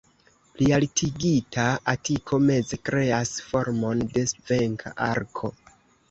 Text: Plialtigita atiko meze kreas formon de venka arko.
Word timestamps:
Plialtigita 0.59 1.65
atiko 1.91 2.39
meze 2.45 2.79
kreas 2.89 3.33
formon 3.49 4.01
de 4.15 4.23
venka 4.49 4.95
arko. 5.09 5.53